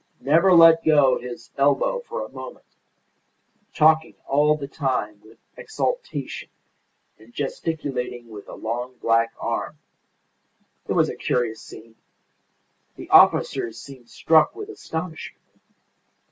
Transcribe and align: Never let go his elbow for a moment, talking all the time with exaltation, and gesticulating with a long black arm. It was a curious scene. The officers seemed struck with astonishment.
Never 0.19 0.51
let 0.51 0.83
go 0.83 1.19
his 1.19 1.51
elbow 1.59 1.99
for 1.99 2.25
a 2.25 2.29
moment, 2.31 2.65
talking 3.75 4.15
all 4.25 4.57
the 4.57 4.67
time 4.67 5.21
with 5.23 5.37
exaltation, 5.57 6.49
and 7.19 7.31
gesticulating 7.31 8.27
with 8.27 8.47
a 8.49 8.55
long 8.55 8.95
black 8.97 9.31
arm. 9.39 9.77
It 10.87 10.93
was 10.93 11.07
a 11.09 11.15
curious 11.15 11.61
scene. 11.61 11.97
The 12.95 13.11
officers 13.11 13.79
seemed 13.79 14.09
struck 14.09 14.55
with 14.55 14.69
astonishment. 14.69 15.45